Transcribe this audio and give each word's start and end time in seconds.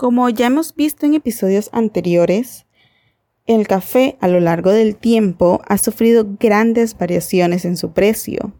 Como 0.00 0.30
ya 0.30 0.46
hemos 0.46 0.74
visto 0.74 1.04
en 1.04 1.12
episodios 1.12 1.68
anteriores, 1.74 2.64
el 3.44 3.68
café 3.68 4.16
a 4.22 4.28
lo 4.28 4.40
largo 4.40 4.70
del 4.70 4.96
tiempo 4.96 5.60
ha 5.68 5.76
sufrido 5.76 6.26
grandes 6.40 6.96
variaciones 6.96 7.66
en 7.66 7.76
su 7.76 7.92
precio. 7.92 8.54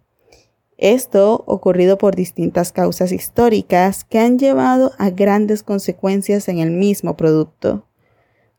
Esto 0.76 1.42
ocurrido 1.46 1.96
por 1.96 2.14
distintas 2.14 2.72
causas 2.72 3.10
históricas 3.10 4.04
que 4.04 4.18
han 4.18 4.38
llevado 4.38 4.92
a 4.98 5.08
grandes 5.08 5.62
consecuencias 5.62 6.46
en 6.48 6.58
el 6.58 6.72
mismo 6.72 7.16
producto. 7.16 7.86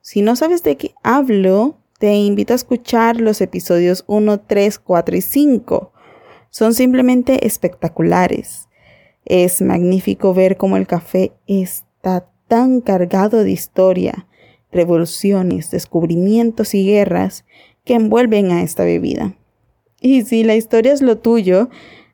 Si 0.01 0.23
no 0.23 0.35
sabes 0.35 0.63
de 0.63 0.75
qué 0.77 0.95
hablo, 1.03 1.77
te 1.99 2.15
invito 2.15 2.53
a 2.53 2.55
escuchar 2.55 3.21
los 3.21 3.41
episodios 3.41 4.05
1, 4.07 4.39
3, 4.39 4.79
4 4.79 5.17
y 5.17 5.21
5. 5.21 5.93
Son 6.49 6.73
simplemente 6.73 7.45
espectaculares. 7.45 8.69
Es 9.23 9.61
magnífico 9.61 10.33
ver 10.33 10.57
cómo 10.57 10.77
el 10.77 10.87
café 10.87 11.31
está 11.45 12.30
tan 12.51 12.81
cargado 12.81 13.45
de 13.45 13.51
historia, 13.51 14.27
revoluciones, 14.73 15.71
descubrimientos 15.71 16.73
y 16.73 16.85
guerras 16.85 17.45
que 17.85 17.93
envuelven 17.93 18.51
a 18.51 18.61
esta 18.61 18.83
bebida. 18.83 19.37
Y 20.01 20.23
si 20.23 20.43
la 20.43 20.55
historia 20.55 20.91
es 20.91 21.01
lo 21.01 21.17
tuyo, 21.17 21.69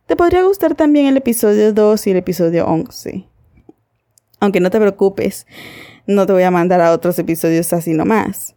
te 0.05 0.15
podría 0.15 0.43
gustar 0.43 0.75
también 0.75 1.07
el 1.07 1.17
episodio 1.17 1.73
2 1.73 2.05
y 2.05 2.11
el 2.11 2.17
episodio 2.17 2.67
11. 2.67 3.25
Aunque 4.39 4.59
no 4.59 4.69
te 4.69 4.77
preocupes, 4.77 5.47
no 6.05 6.27
te 6.27 6.33
voy 6.33 6.43
a 6.43 6.51
mandar 6.51 6.81
a 6.81 6.91
otros 6.91 7.17
episodios 7.17 7.73
así 7.73 7.93
nomás. 7.93 8.55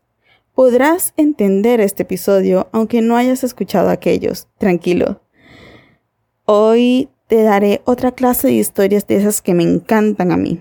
Podrás 0.55 1.15
entender 1.17 1.81
este 1.81 2.03
episodio 2.03 2.69
aunque 2.73 3.01
no 3.01 3.17
hayas 3.17 3.43
escuchado 3.43 3.89
aquellos, 3.89 4.49
tranquilo. 4.59 5.23
Hoy 6.45 7.09
te 7.27 7.43
daré 7.43 7.81
otra 7.87 8.13
clase 8.13 8.49
de 8.49 8.53
historias 8.53 9.07
de 9.07 9.17
esas 9.17 9.41
que 9.41 9.55
me 9.55 9.63
encantan 9.63 10.31
a 10.31 10.37
mí. 10.37 10.61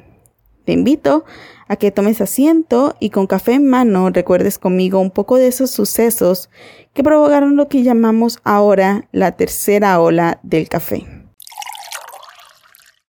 Te 0.69 0.73
invito 0.73 1.25
a 1.67 1.77
que 1.77 1.89
tomes 1.89 2.21
asiento 2.21 2.95
y 2.99 3.09
con 3.09 3.25
café 3.25 3.53
en 3.53 3.67
mano 3.67 4.11
recuerdes 4.11 4.59
conmigo 4.59 4.99
un 4.99 5.09
poco 5.09 5.37
de 5.37 5.48
esos 5.48 5.71
sucesos 5.71 6.51
que 6.93 7.01
provocaron 7.01 7.55
lo 7.55 7.67
que 7.70 7.81
llamamos 7.81 8.37
ahora 8.43 9.07
la 9.11 9.31
tercera 9.31 9.99
ola 9.99 10.39
del 10.43 10.70
café. 10.70 11.07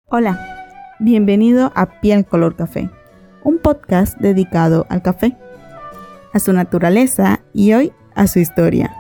Hola, 0.07 0.69
bienvenido 1.01 1.73
a 1.75 2.01
Piel 2.01 2.25
Color 2.25 2.55
Café, 2.55 2.91
un 3.43 3.59
podcast 3.59 4.17
dedicado 4.19 4.87
al 4.89 5.03
café, 5.03 5.37
a 6.33 6.39
su 6.39 6.53
naturaleza 6.53 7.41
y 7.53 7.73
hoy 7.73 7.93
a 8.15 8.29
su 8.29 8.39
historia. 8.39 8.95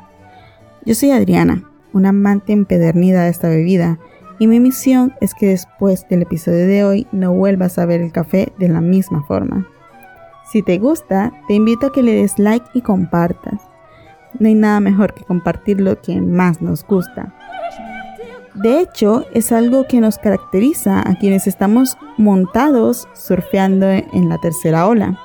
Yo 0.84 0.96
soy 0.96 1.12
Adriana, 1.12 1.70
una 1.92 2.08
amante 2.08 2.52
empedernida 2.52 3.22
de 3.22 3.30
esta 3.30 3.48
bebida 3.48 4.00
y 4.38 4.46
mi 4.46 4.60
misión 4.60 5.14
es 5.20 5.34
que 5.34 5.46
después 5.46 6.06
del 6.08 6.22
episodio 6.22 6.66
de 6.66 6.84
hoy 6.84 7.06
no 7.12 7.32
vuelvas 7.32 7.78
a 7.78 7.86
ver 7.86 8.00
el 8.00 8.12
café 8.12 8.52
de 8.58 8.68
la 8.68 8.80
misma 8.80 9.24
forma. 9.24 9.66
Si 10.50 10.62
te 10.62 10.78
gusta, 10.78 11.32
te 11.46 11.54
invito 11.54 11.86
a 11.88 11.92
que 11.92 12.02
le 12.02 12.14
des 12.14 12.38
like 12.38 12.66
y 12.72 12.80
compartas. 12.80 13.60
No 14.38 14.48
hay 14.48 14.54
nada 14.54 14.80
mejor 14.80 15.12
que 15.14 15.24
compartir 15.24 15.80
lo 15.80 16.00
que 16.00 16.20
más 16.20 16.62
nos 16.62 16.86
gusta. 16.86 17.34
De 18.54 18.80
hecho, 18.80 19.24
es 19.34 19.52
algo 19.52 19.86
que 19.86 20.00
nos 20.00 20.18
caracteriza 20.18 21.00
a 21.00 21.16
quienes 21.18 21.46
estamos 21.46 21.96
montados 22.16 23.08
surfeando 23.14 23.88
en 23.88 24.28
la 24.28 24.38
tercera 24.38 24.86
ola. 24.86 25.20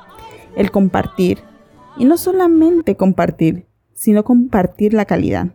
El 0.56 0.70
compartir. 0.70 1.38
Y 1.96 2.04
no 2.04 2.16
solamente 2.16 2.96
compartir, 2.96 3.66
sino 3.92 4.24
compartir 4.24 4.94
la 4.94 5.04
calidad. 5.04 5.48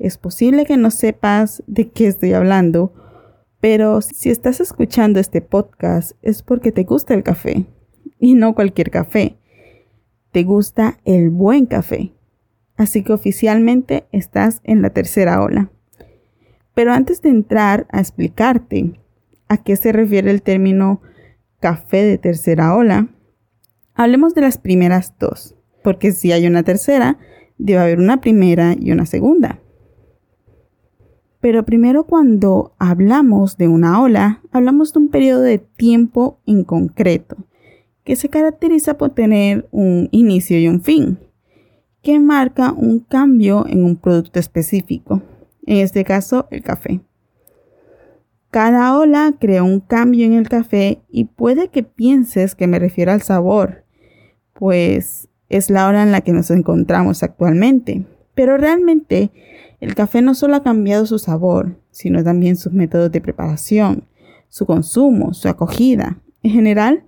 Es 0.00 0.16
posible 0.16 0.64
que 0.64 0.78
no 0.78 0.90
sepas 0.90 1.62
de 1.66 1.90
qué 1.90 2.06
estoy 2.06 2.32
hablando, 2.32 2.94
pero 3.60 4.00
si 4.00 4.30
estás 4.30 4.58
escuchando 4.58 5.20
este 5.20 5.42
podcast 5.42 6.12
es 6.22 6.42
porque 6.42 6.72
te 6.72 6.84
gusta 6.84 7.12
el 7.12 7.22
café. 7.22 7.66
Y 8.18 8.34
no 8.34 8.54
cualquier 8.54 8.90
café. 8.90 9.36
Te 10.32 10.42
gusta 10.42 10.98
el 11.04 11.28
buen 11.28 11.66
café. 11.66 12.14
Así 12.78 13.04
que 13.04 13.12
oficialmente 13.12 14.06
estás 14.10 14.62
en 14.64 14.80
la 14.80 14.88
tercera 14.88 15.42
ola. 15.42 15.70
Pero 16.72 16.94
antes 16.94 17.20
de 17.20 17.28
entrar 17.28 17.86
a 17.90 18.00
explicarte 18.00 18.98
a 19.48 19.58
qué 19.58 19.76
se 19.76 19.92
refiere 19.92 20.30
el 20.30 20.40
término 20.40 21.02
café 21.60 22.04
de 22.04 22.16
tercera 22.16 22.74
ola, 22.74 23.08
hablemos 23.92 24.34
de 24.34 24.40
las 24.40 24.56
primeras 24.56 25.12
dos, 25.18 25.56
porque 25.84 26.12
si 26.12 26.32
hay 26.32 26.46
una 26.46 26.62
tercera, 26.62 27.18
debe 27.58 27.80
haber 27.80 27.98
una 27.98 28.22
primera 28.22 28.74
y 28.80 28.92
una 28.92 29.04
segunda. 29.04 29.60
Pero 31.40 31.64
primero 31.64 32.04
cuando 32.04 32.74
hablamos 32.78 33.56
de 33.56 33.68
una 33.68 34.00
ola, 34.00 34.42
hablamos 34.52 34.92
de 34.92 34.98
un 34.98 35.08
periodo 35.08 35.40
de 35.40 35.58
tiempo 35.58 36.38
en 36.46 36.64
concreto, 36.64 37.36
que 38.04 38.16
se 38.16 38.28
caracteriza 38.28 38.98
por 38.98 39.10
tener 39.10 39.66
un 39.70 40.08
inicio 40.12 40.58
y 40.58 40.68
un 40.68 40.82
fin, 40.82 41.18
que 42.02 42.18
marca 42.18 42.72
un 42.72 43.00
cambio 43.00 43.66
en 43.66 43.84
un 43.84 43.96
producto 43.96 44.38
específico, 44.38 45.22
en 45.66 45.78
este 45.78 46.04
caso 46.04 46.46
el 46.50 46.62
café. 46.62 47.00
Cada 48.50 48.98
ola 48.98 49.34
crea 49.38 49.62
un 49.62 49.80
cambio 49.80 50.26
en 50.26 50.32
el 50.32 50.48
café 50.48 51.00
y 51.08 51.24
puede 51.24 51.68
que 51.68 51.84
pienses 51.84 52.54
que 52.54 52.66
me 52.66 52.78
refiero 52.78 53.12
al 53.12 53.22
sabor, 53.22 53.84
pues 54.52 55.28
es 55.48 55.70
la 55.70 55.86
hora 55.86 56.02
en 56.02 56.12
la 56.12 56.20
que 56.20 56.32
nos 56.32 56.50
encontramos 56.50 57.22
actualmente. 57.22 58.04
Pero 58.40 58.56
realmente 58.56 59.30
el 59.82 59.94
café 59.94 60.22
no 60.22 60.34
solo 60.34 60.56
ha 60.56 60.62
cambiado 60.62 61.04
su 61.04 61.18
sabor, 61.18 61.76
sino 61.90 62.24
también 62.24 62.56
sus 62.56 62.72
métodos 62.72 63.12
de 63.12 63.20
preparación, 63.20 64.04
su 64.48 64.64
consumo, 64.64 65.34
su 65.34 65.46
acogida. 65.46 66.16
En 66.42 66.52
general, 66.52 67.04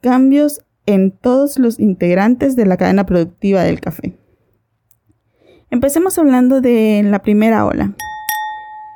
cambios 0.00 0.62
en 0.86 1.12
todos 1.12 1.56
los 1.60 1.78
integrantes 1.78 2.56
de 2.56 2.66
la 2.66 2.76
cadena 2.76 3.06
productiva 3.06 3.62
del 3.62 3.80
café. 3.80 4.18
Empecemos 5.70 6.18
hablando 6.18 6.60
de 6.60 7.04
la 7.04 7.22
primera 7.22 7.64
ola. 7.64 7.94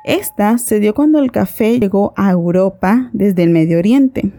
Esta 0.03 0.57
se 0.57 0.81
dio 0.81 0.93
cuando 0.93 1.19
el 1.19 1.31
café 1.31 1.79
llegó 1.79 2.13
a 2.17 2.31
Europa 2.31 3.11
desde 3.13 3.43
el 3.43 3.51
Medio 3.51 3.77
Oriente. 3.77 4.33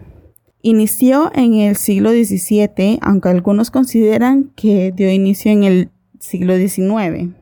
Inició 0.61 1.31
en 1.33 1.55
el 1.55 1.77
siglo 1.77 2.11
XVII, 2.11 2.99
aunque 3.01 3.29
algunos 3.29 3.71
consideran 3.71 4.51
que 4.55 4.91
dio 4.95 5.11
inicio 5.11 5.51
en 5.51 5.63
el 5.63 5.89
siglo 6.19 6.55
XIX. 6.55 7.33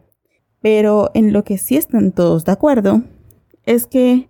Pero 0.62 1.12
en 1.14 1.34
lo 1.34 1.44
que 1.44 1.58
sí 1.58 1.78
están 1.78 2.12
todos 2.12 2.46
de 2.46 2.52
acuerdo 2.52 3.04
es 3.66 3.88
que 3.88 4.30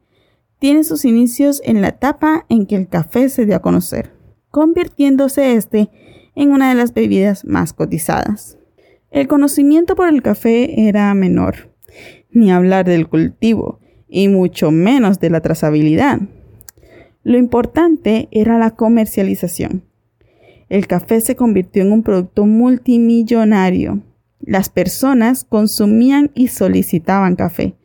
tiene 0.60 0.84
sus 0.84 1.06
inicios 1.06 1.62
en 1.64 1.82
la 1.82 1.90
etapa 1.90 2.46
en 2.50 2.66
que 2.66 2.76
el 2.76 2.88
café 2.88 3.30
se 3.30 3.46
dio 3.46 3.56
a 3.56 3.62
conocer, 3.62 4.12
convirtiéndose 4.50 5.54
este 5.54 5.90
en 6.36 6.52
una 6.52 6.70
de 6.70 6.76
las 6.76 6.94
bebidas 6.94 7.46
más 7.46 7.74
cotizadas. 7.74 8.58
El 9.12 9.28
conocimiento 9.28 9.96
por 9.96 10.10
el 10.10 10.22
café 10.22 10.88
era 10.88 11.14
menor, 11.14 11.74
ni 12.32 12.52
hablar 12.52 12.86
del 12.86 13.08
cultivo, 13.08 13.80
y 14.08 14.28
mucho 14.28 14.72
menos 14.72 15.20
de 15.20 15.30
la 15.30 15.42
trazabilidad. 15.42 16.20
Lo 17.24 17.38
importante 17.38 18.28
era 18.32 18.58
la 18.58 18.72
comercialización. 18.72 19.84
El 20.70 20.88
café 20.88 21.22
se 21.22 21.36
convirtió 21.36 21.82
en 21.82 21.92
un 21.92 22.04
producto 22.04 22.46
multimillonario 22.46 24.02
las 24.46 24.70
personas 24.70 25.44
consumían 25.44 26.32
y 26.36 26.50
solicitaban 26.50 27.36
café. 27.36 27.76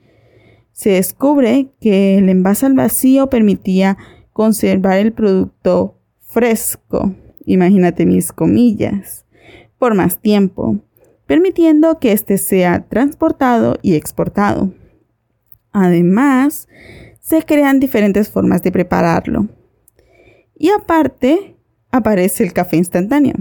Se 0.72 0.90
descubre 0.90 1.68
que 1.80 2.18
el 2.18 2.28
envase 2.28 2.66
al 2.66 2.74
vacío 2.74 3.28
permitía 3.28 3.96
conservar 4.32 4.98
el 4.98 5.12
producto 5.12 5.98
fresco, 6.20 7.14
imagínate 7.44 8.06
mis 8.06 8.32
comillas, 8.32 9.24
por 9.78 9.94
más 9.94 10.20
tiempo, 10.20 10.78
permitiendo 11.26 11.98
que 11.98 12.12
éste 12.12 12.38
sea 12.38 12.86
transportado 12.88 13.78
y 13.82 13.94
exportado. 13.94 14.72
Además, 15.72 16.68
se 17.20 17.42
crean 17.42 17.80
diferentes 17.80 18.28
formas 18.28 18.62
de 18.62 18.72
prepararlo. 18.72 19.48
Y 20.56 20.70
aparte, 20.70 21.56
aparece 21.90 22.44
el 22.44 22.52
café 22.52 22.76
instantáneo 22.76 23.34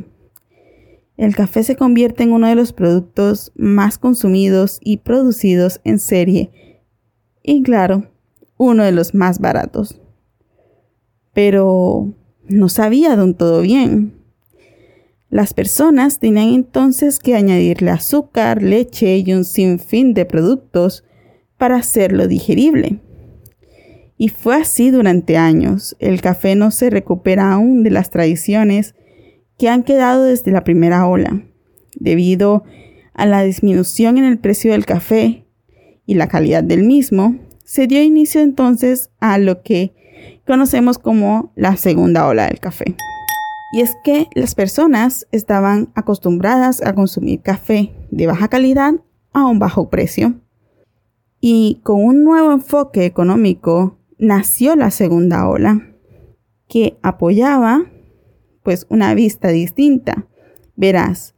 el 1.20 1.36
café 1.36 1.64
se 1.64 1.76
convierte 1.76 2.24
en 2.24 2.32
uno 2.32 2.48
de 2.48 2.56
los 2.56 2.72
productos 2.72 3.52
más 3.56 3.98
consumidos 3.98 4.80
y 4.82 4.98
producidos 4.98 5.82
en 5.84 6.00
serie 6.00 6.50
y 7.44 7.62
claro, 7.62 8.10
uno 8.56 8.84
de 8.84 8.94
los 8.94 9.14
más 9.14 9.40
baratos. 9.40 10.00
Pero 11.34 12.14
no 12.48 12.70
sabía 12.70 13.18
de 13.18 13.24
un 13.24 13.34
todo 13.34 13.62
bien. 13.62 14.14
Las 15.30 15.54
personas 15.54 16.20
tenían 16.20 16.54
entonces 16.54 17.20
que 17.20 17.36
añadirle 17.36 17.92
azúcar, 17.92 18.64
leche 18.64 19.18
y 19.18 19.34
un 19.34 19.44
sinfín 19.44 20.14
de 20.14 20.24
productos 20.24 21.04
para 21.58 21.76
hacerlo 21.76 22.30
digerible. 22.30 23.02
Y 24.18 24.30
fue 24.30 24.56
así 24.56 24.90
durante 24.90 25.36
años. 25.36 25.98
El 26.00 26.22
café 26.22 26.56
no 26.56 26.72
se 26.72 26.90
recupera 26.90 27.52
aún 27.52 27.84
de 27.84 27.92
las 27.92 28.10
tradiciones 28.10 28.96
que 29.60 29.70
han 29.70 29.84
quedado 29.84 30.24
desde 30.24 30.52
la 30.52 30.64
primera 30.64 31.06
ola, 31.06 31.44
debido 32.00 32.64
a 33.14 33.26
la 33.26 33.44
disminución 33.44 34.18
en 34.18 34.24
el 34.24 34.40
precio 34.40 34.72
del 34.72 34.86
café 34.86 35.46
y 36.06 36.16
la 36.16 36.30
calidad 36.30 36.64
del 36.64 36.84
mismo, 36.84 37.38
se 37.66 37.86
dio 37.86 38.02
inicio 38.02 38.40
entonces 38.40 39.12
a 39.20 39.38
lo 39.38 39.62
que 39.62 39.94
conocemos 40.48 40.98
como 40.98 41.52
la 41.56 41.76
segunda 41.76 42.26
ola 42.26 42.48
del 42.48 42.60
café. 42.60 42.96
Y 43.74 43.82
es 43.82 43.96
que 44.04 44.28
las 44.34 44.56
personas 44.56 45.28
estaban 45.32 45.92
acostumbradas 45.94 46.82
a 46.82 46.96
consumir 46.96 47.42
café 47.42 47.94
de 48.10 48.28
baja 48.28 48.48
calidad 48.48 48.94
a 49.34 49.46
un 49.46 49.60
bajo 49.60 49.90
precio. 49.90 50.40
Y 51.42 51.82
con 51.84 52.02
un 52.02 52.24
nuevo 52.24 52.54
enfoque 52.54 53.06
económico 53.06 54.00
nació 54.18 54.78
la 54.78 54.90
segunda 54.90 55.48
ola, 55.48 55.94
que 56.68 56.98
apoyaba 57.04 57.84
pues 58.70 58.86
una 58.88 59.16
vista 59.16 59.48
distinta. 59.48 60.28
Verás, 60.76 61.34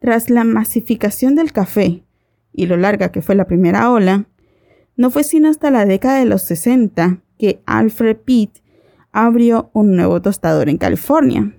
tras 0.00 0.28
la 0.28 0.44
masificación 0.44 1.34
del 1.34 1.50
café 1.50 2.04
y 2.52 2.66
lo 2.66 2.76
larga 2.76 3.10
que 3.10 3.22
fue 3.22 3.34
la 3.34 3.46
primera 3.46 3.90
ola, 3.90 4.26
no 4.94 5.08
fue 5.08 5.24
sino 5.24 5.48
hasta 5.48 5.70
la 5.70 5.86
década 5.86 6.18
de 6.18 6.26
los 6.26 6.42
60 6.42 7.22
que 7.38 7.62
Alfred 7.64 8.18
Pitt 8.18 8.58
abrió 9.12 9.70
un 9.72 9.96
nuevo 9.96 10.20
tostador 10.20 10.68
en 10.68 10.76
California, 10.76 11.56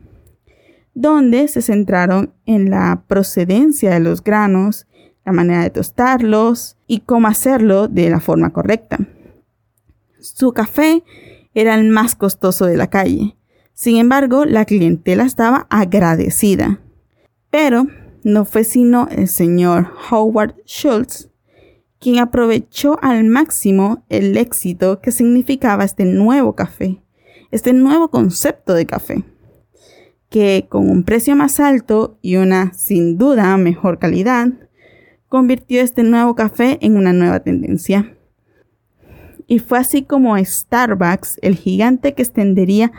donde 0.94 1.48
se 1.48 1.64
centraron 1.64 2.32
en 2.46 2.70
la 2.70 3.02
procedencia 3.08 3.90
de 3.90 4.02
los 4.02 4.24
granos, 4.24 4.86
la 5.26 5.32
manera 5.32 5.64
de 5.64 5.72
tostarlos 5.72 6.78
y 6.86 7.00
cómo 7.00 7.28
hacerlo 7.28 7.88
de 7.88 8.12
la 8.12 8.20
forma 8.20 8.54
correcta. 8.54 9.00
Su 10.20 10.54
café 10.54 11.04
era 11.56 11.74
el 11.74 11.90
más 11.90 12.14
costoso 12.14 12.68
de 12.68 12.78
la 12.78 12.92
calle. 12.92 13.39
Sin 13.80 13.96
embargo, 13.96 14.44
la 14.44 14.66
clientela 14.66 15.24
estaba 15.24 15.66
agradecida. 15.70 16.82
Pero 17.50 17.88
no 18.26 18.44
fue 18.44 18.66
sino 18.66 19.08
el 19.10 19.30
señor 19.30 19.94
Howard 20.12 20.56
Schultz 20.66 21.30
quien 21.98 22.20
aprovechó 22.20 23.00
al 23.02 23.24
máximo 23.24 24.04
el 24.10 24.36
éxito 24.36 25.00
que 25.00 25.14
significaba 25.14 25.86
este 25.86 26.04
nuevo 26.04 26.56
café, 26.56 27.02
este 27.52 27.72
nuevo 27.72 28.10
concepto 28.10 28.74
de 28.74 28.86
café, 28.86 29.24
que 30.28 30.66
con 30.68 30.90
un 30.90 31.04
precio 31.04 31.38
más 31.38 31.62
alto 31.62 32.18
y 32.22 32.36
una 32.36 32.74
sin 32.74 33.18
duda 33.18 33.56
mejor 33.56 33.98
calidad, 33.98 34.50
convirtió 35.30 35.80
este 35.80 36.04
nuevo 36.04 36.36
café 36.36 36.80
en 36.82 36.98
una 36.98 37.14
nueva 37.14 37.40
tendencia. 37.40 38.14
Y 39.48 39.60
fue 39.60 39.80
así 39.80 40.04
como 40.04 40.38
Starbucks, 40.38 41.40
el 41.42 41.56
gigante 41.56 42.14
que 42.14 42.24
extendería 42.24 42.92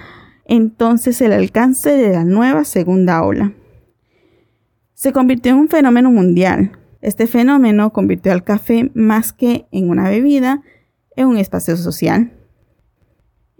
entonces 0.50 1.20
el 1.20 1.32
alcance 1.32 1.96
de 1.96 2.10
la 2.10 2.24
nueva 2.24 2.64
segunda 2.64 3.22
ola 3.22 3.54
se 4.94 5.12
convirtió 5.12 5.52
en 5.52 5.58
un 5.58 5.68
fenómeno 5.68 6.10
mundial. 6.10 6.72
Este 7.00 7.26
fenómeno 7.26 7.92
convirtió 7.92 8.32
al 8.32 8.44
café 8.44 8.90
más 8.92 9.32
que 9.32 9.66
en 9.70 9.88
una 9.88 10.10
bebida, 10.10 10.62
en 11.16 11.28
un 11.28 11.38
espacio 11.38 11.76
social. 11.76 12.32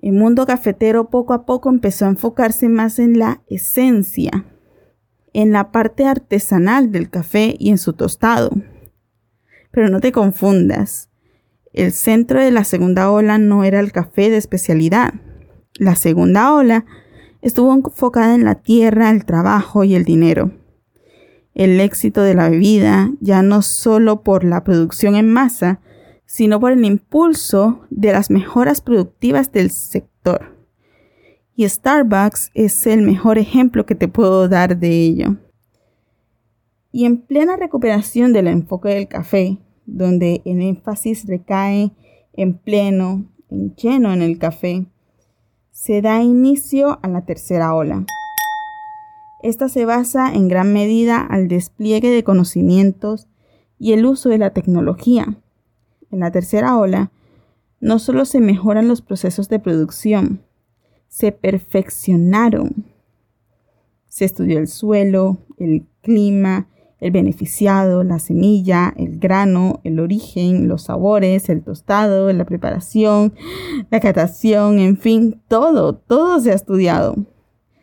El 0.02 0.12
mundo 0.12 0.46
cafetero 0.46 1.10
poco 1.10 1.32
a 1.32 1.46
poco 1.46 1.70
empezó 1.70 2.06
a 2.06 2.08
enfocarse 2.10 2.68
más 2.68 2.98
en 2.98 3.18
la 3.18 3.40
esencia, 3.48 4.44
en 5.32 5.52
la 5.52 5.70
parte 5.70 6.06
artesanal 6.06 6.90
del 6.90 7.08
café 7.08 7.54
y 7.56 7.70
en 7.70 7.78
su 7.78 7.92
tostado. 7.92 8.50
Pero 9.70 9.88
no 9.90 10.00
te 10.00 10.10
confundas, 10.10 11.08
el 11.72 11.92
centro 11.92 12.40
de 12.40 12.50
la 12.50 12.64
segunda 12.64 13.12
ola 13.12 13.38
no 13.38 13.62
era 13.62 13.78
el 13.78 13.92
café 13.92 14.28
de 14.28 14.38
especialidad. 14.38 15.14
La 15.80 15.96
segunda 15.96 16.52
ola 16.52 16.84
estuvo 17.42 17.74
enfocada 17.74 18.34
en 18.34 18.44
la 18.44 18.56
tierra, 18.56 19.10
el 19.10 19.24
trabajo 19.24 19.82
y 19.82 19.94
el 19.94 20.04
dinero 20.04 20.52
el 21.54 21.80
éxito 21.80 22.22
de 22.22 22.34
la 22.34 22.48
bebida, 22.48 23.12
ya 23.20 23.42
no 23.42 23.62
solo 23.62 24.22
por 24.22 24.44
la 24.44 24.64
producción 24.64 25.16
en 25.16 25.32
masa, 25.32 25.80
sino 26.24 26.60
por 26.60 26.72
el 26.72 26.84
impulso 26.84 27.82
de 27.90 28.12
las 28.12 28.30
mejoras 28.30 28.80
productivas 28.80 29.50
del 29.52 29.70
sector. 29.70 30.56
Y 31.56 31.68
Starbucks 31.68 32.50
es 32.54 32.86
el 32.86 33.02
mejor 33.02 33.36
ejemplo 33.36 33.84
que 33.84 33.94
te 33.94 34.08
puedo 34.08 34.48
dar 34.48 34.78
de 34.78 34.90
ello. 34.90 35.36
Y 36.92 37.04
en 37.04 37.18
plena 37.18 37.56
recuperación 37.56 38.32
del 38.32 38.46
enfoque 38.46 38.90
del 38.90 39.08
café, 39.08 39.58
donde 39.86 40.42
el 40.44 40.62
énfasis 40.62 41.26
recae 41.26 41.92
en 42.32 42.54
pleno, 42.54 43.26
en 43.50 43.74
lleno 43.74 44.12
en 44.12 44.22
el 44.22 44.38
café, 44.38 44.86
se 45.70 46.02
da 46.02 46.22
inicio 46.22 46.98
a 47.02 47.08
la 47.08 47.22
tercera 47.22 47.74
ola. 47.74 48.04
Esta 49.42 49.68
se 49.68 49.84
basa 49.86 50.32
en 50.32 50.48
gran 50.48 50.72
medida 50.72 51.20
al 51.20 51.48
despliegue 51.48 52.10
de 52.10 52.24
conocimientos 52.24 53.28
y 53.78 53.92
el 53.94 54.04
uso 54.04 54.28
de 54.28 54.38
la 54.38 54.50
tecnología. 54.50 55.38
En 56.10 56.20
la 56.20 56.30
tercera 56.30 56.76
ola, 56.76 57.10
no 57.80 57.98
solo 57.98 58.26
se 58.26 58.40
mejoran 58.40 58.88
los 58.88 59.00
procesos 59.00 59.48
de 59.48 59.58
producción, 59.58 60.42
se 61.08 61.32
perfeccionaron. 61.32 62.84
Se 64.08 64.26
estudió 64.26 64.58
el 64.58 64.68
suelo, 64.68 65.38
el 65.56 65.86
clima, 66.02 66.68
el 67.00 67.10
beneficiado, 67.10 68.04
la 68.04 68.18
semilla, 68.18 68.92
el 68.96 69.18
grano, 69.18 69.80
el 69.84 70.00
origen, 70.00 70.68
los 70.68 70.82
sabores, 70.84 71.48
el 71.48 71.62
tostado, 71.62 72.32
la 72.32 72.44
preparación, 72.44 73.34
la 73.90 74.00
catación, 74.00 74.78
en 74.78 74.96
fin, 74.96 75.40
todo, 75.48 75.94
todo 75.94 76.38
se 76.40 76.52
ha 76.52 76.54
estudiado. 76.54 77.16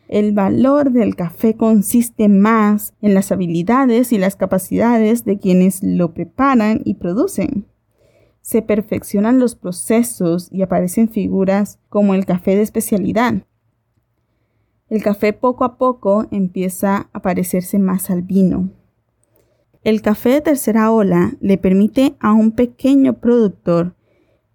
El 0.08 0.32
valor 0.32 0.90
del 0.90 1.16
café 1.16 1.54
consiste 1.54 2.28
más 2.28 2.94
en 3.02 3.12
las 3.12 3.30
habilidades 3.30 4.12
y 4.12 4.18
las 4.18 4.36
capacidades 4.36 5.24
de 5.24 5.38
quienes 5.38 5.82
lo 5.82 6.14
preparan 6.14 6.80
y 6.84 6.94
producen. 6.94 7.66
Se 8.40 8.62
perfeccionan 8.62 9.38
los 9.38 9.54
procesos 9.54 10.48
y 10.50 10.62
aparecen 10.62 11.10
figuras 11.10 11.78
como 11.90 12.14
el 12.14 12.24
café 12.24 12.56
de 12.56 12.62
especialidad. 12.62 13.42
El 14.88 15.02
café 15.02 15.34
poco 15.34 15.64
a 15.64 15.76
poco 15.76 16.26
empieza 16.30 17.10
a 17.12 17.20
parecerse 17.20 17.78
más 17.78 18.08
al 18.08 18.22
vino. 18.22 18.70
El 19.84 20.02
café 20.02 20.30
de 20.30 20.40
tercera 20.40 20.90
ola 20.90 21.34
le 21.40 21.56
permite 21.56 22.16
a 22.20 22.32
un 22.32 22.52
pequeño 22.52 23.20
productor, 23.20 23.94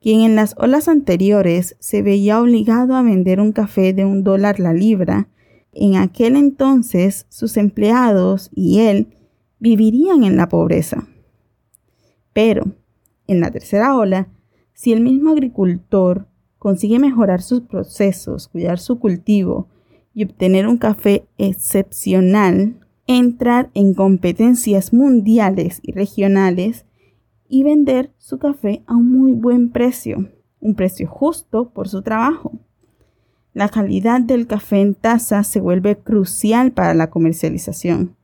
quien 0.01 0.21
en 0.21 0.35
las 0.35 0.53
olas 0.57 0.87
anteriores 0.87 1.77
se 1.79 2.01
veía 2.01 2.41
obligado 2.41 2.95
a 2.95 3.01
vender 3.01 3.39
un 3.39 3.53
café 3.53 3.93
de 3.93 4.03
un 4.03 4.23
dólar 4.23 4.59
la 4.59 4.73
libra, 4.73 5.29
en 5.71 5.95
aquel 5.95 6.35
entonces 6.35 7.25
sus 7.29 7.57
empleados 7.57 8.51
y 8.53 8.79
él 8.79 9.07
vivirían 9.59 10.23
en 10.23 10.35
la 10.35 10.49
pobreza. 10.49 11.07
Pero, 12.33 12.73
en 13.27 13.39
la 13.39 13.49
tercera 13.49 13.95
ola, 13.95 14.27
si 14.73 14.91
el 14.91 15.01
mismo 15.01 15.31
agricultor 15.31 16.27
consigue 16.59 16.99
mejorar 16.99 17.41
sus 17.41 17.61
procesos, 17.61 18.49
cuidar 18.49 18.79
su 18.79 18.99
cultivo 18.99 19.69
y 20.13 20.25
obtener 20.25 20.67
un 20.67 20.77
café 20.77 21.25
excepcional, 21.37 22.82
entrar 23.07 23.69
en 23.74 23.94
competencias 23.94 24.94
mundiales 24.94 25.80
y 25.83 25.92
regionales 25.92 26.86
y 27.48 27.64
vender 27.64 28.12
su 28.18 28.40
café 28.40 28.83
a 28.88 28.95
un 28.95 29.12
muy 29.12 29.33
buen 29.33 29.72
precio, 29.72 30.30
un 30.60 30.76
precio 30.76 31.07
justo 31.07 31.69
por 31.69 31.90
su 31.90 32.02
trabajo. 32.02 32.52
La 33.54 33.69
calidad 33.69 34.22
del 34.22 34.48
café 34.48 34.81
en 34.81 34.95
taza 34.95 35.44
se 35.44 35.60
vuelve 35.60 35.98
crucial 35.98 36.72
para 36.72 36.94
la 36.94 37.10
comercialización. 37.12 38.16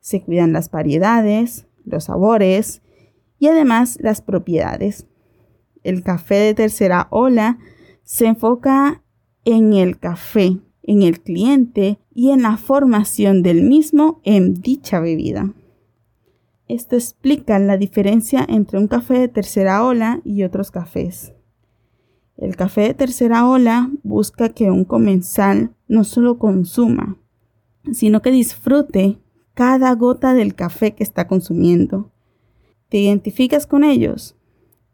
Se 0.00 0.22
cuidan 0.22 0.52
las 0.52 0.70
variedades, 0.70 1.66
los 1.84 2.04
sabores 2.04 2.82
y 3.38 3.48
además 3.48 3.98
las 4.00 4.20
propiedades. 4.20 5.06
El 5.82 6.02
café 6.02 6.36
de 6.36 6.54
tercera 6.54 7.08
ola 7.10 7.58
se 8.04 8.26
enfoca 8.26 9.02
en 9.44 9.72
el 9.72 9.98
café, 9.98 10.58
en 10.88 11.02
el 11.02 11.20
cliente 11.20 11.98
y 12.14 12.30
en 12.30 12.40
la 12.40 12.56
formación 12.56 13.42
del 13.42 13.62
mismo 13.62 14.22
en 14.24 14.54
dicha 14.54 15.00
bebida. 15.00 15.52
Esto 16.66 16.96
explica 16.96 17.58
la 17.58 17.76
diferencia 17.76 18.44
entre 18.48 18.78
un 18.78 18.88
café 18.88 19.18
de 19.18 19.28
tercera 19.28 19.84
ola 19.84 20.22
y 20.24 20.44
otros 20.44 20.70
cafés. 20.70 21.34
El 22.38 22.56
café 22.56 22.80
de 22.82 22.94
tercera 22.94 23.46
ola 23.46 23.90
busca 24.02 24.48
que 24.48 24.70
un 24.70 24.86
comensal 24.86 25.74
no 25.88 26.04
solo 26.04 26.38
consuma, 26.38 27.18
sino 27.92 28.22
que 28.22 28.30
disfrute 28.30 29.18
cada 29.52 29.94
gota 29.94 30.32
del 30.32 30.54
café 30.54 30.94
que 30.94 31.04
está 31.04 31.28
consumiendo. 31.28 32.12
¿Te 32.88 32.96
identificas 32.96 33.66
con 33.66 33.84
ellos? 33.84 34.36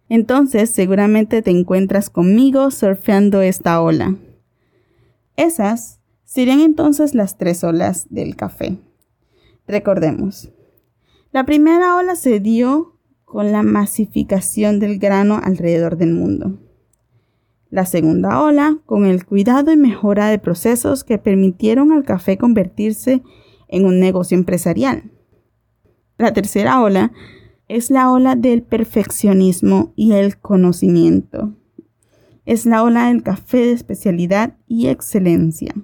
Entonces 0.08 0.70
seguramente 0.70 1.40
te 1.40 1.52
encuentras 1.52 2.10
conmigo 2.10 2.72
surfeando 2.72 3.42
esta 3.42 3.80
ola. 3.80 4.16
Esas 5.36 6.00
serían 6.24 6.60
entonces 6.60 7.14
las 7.14 7.38
tres 7.38 7.64
olas 7.64 8.06
del 8.10 8.36
café. 8.36 8.78
Recordemos, 9.66 10.52
la 11.32 11.44
primera 11.44 11.96
ola 11.96 12.14
se 12.16 12.40
dio 12.40 12.98
con 13.24 13.50
la 13.50 13.62
masificación 13.62 14.78
del 14.78 14.98
grano 14.98 15.40
alrededor 15.42 15.96
del 15.96 16.12
mundo. 16.12 16.60
La 17.70 17.86
segunda 17.86 18.40
ola, 18.40 18.78
con 18.86 19.04
el 19.06 19.26
cuidado 19.26 19.72
y 19.72 19.76
mejora 19.76 20.28
de 20.28 20.38
procesos 20.38 21.02
que 21.02 21.18
permitieron 21.18 21.90
al 21.90 22.04
café 22.04 22.38
convertirse 22.38 23.22
en 23.66 23.84
un 23.84 23.98
negocio 23.98 24.36
empresarial. 24.36 25.10
La 26.16 26.32
tercera 26.32 26.80
ola 26.80 27.12
es 27.66 27.90
la 27.90 28.12
ola 28.12 28.36
del 28.36 28.62
perfeccionismo 28.62 29.92
y 29.96 30.12
el 30.12 30.38
conocimiento. 30.38 31.56
Es 32.44 32.66
la 32.66 32.82
ola 32.82 33.08
del 33.08 33.22
café 33.22 33.58
de 33.58 33.72
especialidad 33.72 34.54
y 34.66 34.88
excelencia. 34.88 35.74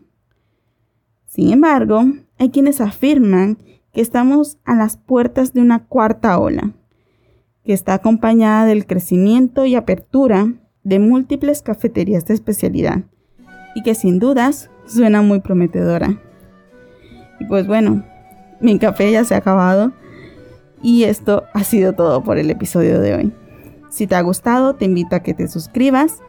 Sin 1.26 1.52
embargo, 1.52 2.04
hay 2.38 2.50
quienes 2.50 2.80
afirman 2.80 3.58
que 3.92 4.00
estamos 4.00 4.58
a 4.64 4.74
las 4.74 4.96
puertas 4.96 5.52
de 5.52 5.60
una 5.60 5.84
cuarta 5.86 6.38
ola, 6.38 6.72
que 7.64 7.72
está 7.72 7.94
acompañada 7.94 8.66
del 8.66 8.86
crecimiento 8.86 9.64
y 9.64 9.74
apertura 9.74 10.54
de 10.82 10.98
múltiples 10.98 11.62
cafeterías 11.62 12.24
de 12.26 12.34
especialidad 12.34 13.04
y 13.74 13.82
que 13.82 13.94
sin 13.94 14.18
dudas 14.18 14.70
suena 14.86 15.22
muy 15.22 15.40
prometedora. 15.40 16.20
Y 17.38 17.44
pues 17.44 17.66
bueno, 17.66 18.04
mi 18.60 18.78
café 18.78 19.10
ya 19.12 19.24
se 19.24 19.34
ha 19.34 19.38
acabado 19.38 19.92
y 20.82 21.04
esto 21.04 21.44
ha 21.52 21.64
sido 21.64 21.92
todo 21.92 22.22
por 22.22 22.38
el 22.38 22.50
episodio 22.50 23.00
de 23.00 23.14
hoy. 23.14 23.32
Si 23.90 24.06
te 24.06 24.14
ha 24.14 24.22
gustado, 24.22 24.74
te 24.74 24.86
invito 24.86 25.16
a 25.16 25.20
que 25.20 25.34
te 25.34 25.48
suscribas, 25.48 26.22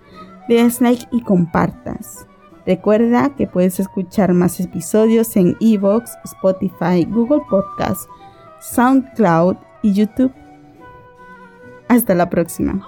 le 0.50 0.64
des 0.64 0.82
like 0.82 1.08
y 1.12 1.22
compartas. 1.22 2.28
Recuerda 2.66 3.36
que 3.36 3.48
puedes 3.48 3.80
escuchar 3.80 4.34
más 4.34 4.60
episodios 4.60 5.36
en 5.36 5.56
Evox, 5.62 6.12
Spotify, 6.26 7.06
Google 7.06 7.42
Podcast, 7.50 8.08
SoundCloud 8.60 9.56
y 9.82 9.94
YouTube. 9.94 10.34
Hasta 11.88 12.14
la 12.14 12.30
próxima. 12.30 12.86